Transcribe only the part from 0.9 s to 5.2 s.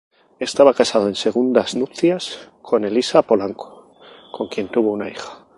en segundas nupcias con Elisa Polanco, con quien tuvo una